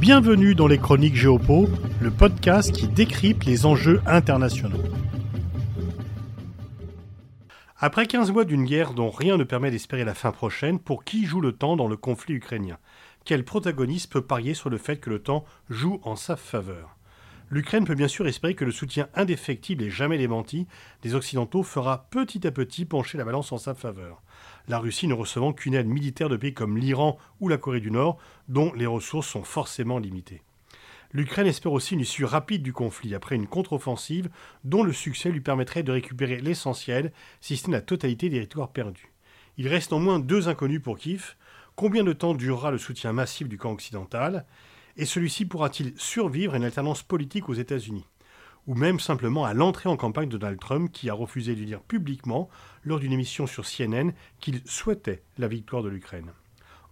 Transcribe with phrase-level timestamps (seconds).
[0.00, 1.68] Bienvenue dans les Chroniques Géopo,
[2.00, 4.80] le podcast qui décrypte les enjeux internationaux.
[7.78, 11.26] Après 15 mois d'une guerre dont rien ne permet d'espérer la fin prochaine, pour qui
[11.26, 12.78] joue le temps dans le conflit ukrainien?
[13.26, 16.96] Quel protagoniste peut parier sur le fait que le temps joue en sa faveur?
[17.52, 20.68] L'Ukraine peut bien sûr espérer que le soutien indéfectible et jamais démenti
[21.02, 24.22] des Occidentaux fera petit à petit pencher la balance en sa faveur.
[24.68, 27.90] La Russie ne recevant qu'une aide militaire de pays comme l'Iran ou la Corée du
[27.90, 28.18] Nord,
[28.48, 30.42] dont les ressources sont forcément limitées.
[31.12, 34.30] L'Ukraine espère aussi une issue rapide du conflit après une contre-offensive
[34.62, 38.70] dont le succès lui permettrait de récupérer l'essentiel, si ce n'est la totalité des territoires
[38.70, 39.10] perdus.
[39.56, 41.34] Il reste en moins deux inconnus pour Kiev.
[41.74, 44.46] Combien de temps durera le soutien massif du camp occidental?
[45.00, 48.04] Et celui-ci pourra-t-il survivre à une alternance politique aux États-Unis
[48.66, 51.80] Ou même simplement à l'entrée en campagne de Donald Trump qui a refusé de dire
[51.80, 52.50] publiquement
[52.84, 56.32] lors d'une émission sur CNN qu'il souhaitait la victoire de l'Ukraine.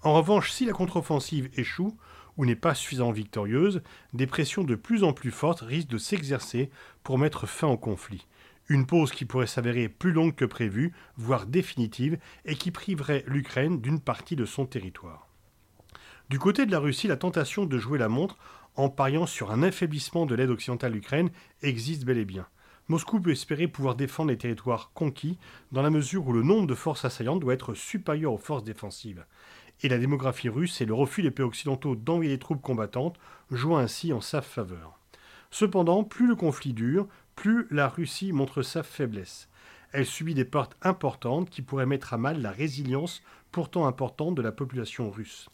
[0.02, 1.98] En revanche, si la contre-offensive échoue
[2.38, 3.82] ou n'est pas suffisamment victorieuse,
[4.14, 6.70] des pressions de plus en plus fortes risquent de s'exercer
[7.02, 8.26] pour mettre fin au conflit.
[8.70, 12.16] Une pause qui pourrait s'avérer plus longue que prévu, voire définitive,
[12.46, 15.27] et qui priverait l'Ukraine d'une partie de son territoire.
[16.28, 18.36] Du côté de la Russie, la tentation de jouer la montre
[18.76, 21.30] en pariant sur un affaiblissement de l'aide occidentale à l'Ukraine
[21.62, 22.46] existe bel et bien.
[22.88, 25.38] Moscou peut espérer pouvoir défendre les territoires conquis
[25.72, 29.24] dans la mesure où le nombre de forces assaillantes doit être supérieur aux forces défensives.
[29.82, 33.16] Et la démographie russe et le refus des pays occidentaux d'envoyer des troupes combattantes
[33.50, 34.98] jouent ainsi en sa faveur.
[35.50, 39.48] Cependant, plus le conflit dure, plus la Russie montre sa faiblesse.
[39.92, 44.42] Elle subit des pertes importantes qui pourraient mettre à mal la résilience pourtant importante de
[44.42, 45.48] la population russe.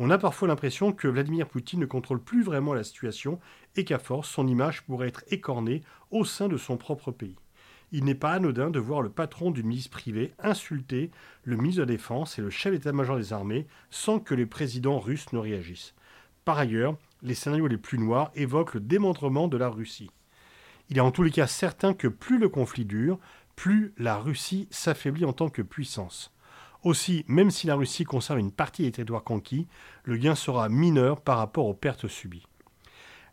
[0.00, 3.40] On a parfois l'impression que Vladimir Poutine ne contrôle plus vraiment la situation
[3.74, 5.82] et qu'à force, son image pourrait être écornée
[6.12, 7.34] au sein de son propre pays.
[7.90, 11.10] Il n'est pas anodin de voir le patron d'une milice privée insulter
[11.42, 15.00] le ministre de la Défense et le chef d'état-major des armées sans que les présidents
[15.00, 15.94] russes ne réagissent.
[16.44, 20.10] Par ailleurs, les scénarios les plus noirs évoquent le démembrement de la Russie.
[20.90, 23.18] Il est en tous les cas certain que plus le conflit dure,
[23.56, 26.32] plus la Russie s'affaiblit en tant que puissance.
[26.84, 29.66] Aussi, même si la Russie conserve une partie des territoires conquis,
[30.04, 32.46] le gain sera mineur par rapport aux pertes subies.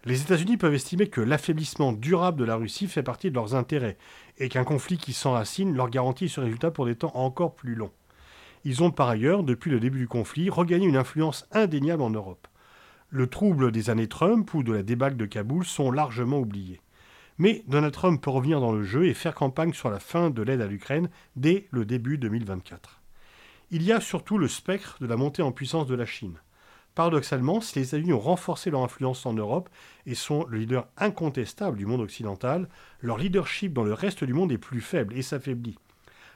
[0.03, 3.97] Les États-Unis peuvent estimer que l'affaiblissement durable de la Russie fait partie de leurs intérêts
[4.37, 7.91] et qu'un conflit qui s'enracine leur garantit ce résultat pour des temps encore plus longs.
[8.65, 12.47] Ils ont par ailleurs, depuis le début du conflit, regagné une influence indéniable en Europe.
[13.09, 16.81] Le trouble des années Trump ou de la débâcle de Kaboul sont largement oubliés.
[17.37, 20.41] Mais Donald Trump peut revenir dans le jeu et faire campagne sur la fin de
[20.41, 23.04] l'aide à l'Ukraine dès le début 2024.
[23.71, 26.39] Il y a surtout le spectre de la montée en puissance de la Chine.
[26.93, 29.69] Paradoxalement, si les États-Unis ont renforcé leur influence en Europe
[30.05, 32.69] et sont le leader incontestable du monde occidental,
[33.01, 35.79] leur leadership dans le reste du monde est plus faible et s'affaiblit.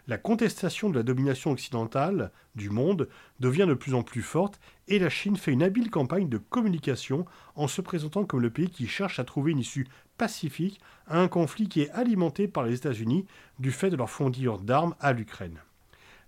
[0.07, 3.07] La contestation de la domination occidentale du monde
[3.39, 7.27] devient de plus en plus forte et la Chine fait une habile campagne de communication
[7.55, 9.87] en se présentant comme le pays qui cherche à trouver une issue
[10.17, 13.25] pacifique à un conflit qui est alimenté par les États-Unis
[13.59, 15.61] du fait de leur fourniture d'armes à l'Ukraine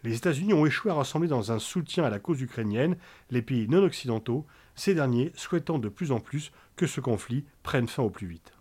[0.04, 2.98] les États-Unis ont échoué à rassembler dans un soutien à la cause ukrainienne
[3.30, 4.46] les pays non occidentaux,
[4.76, 8.54] ces derniers souhaitant de plus en plus que ce conflit prenne fin au plus vite.